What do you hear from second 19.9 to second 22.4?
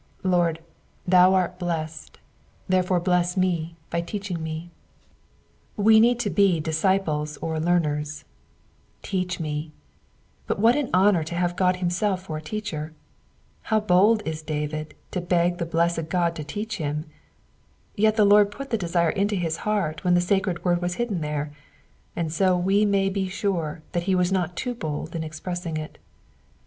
when the sacred •word was hidden there, and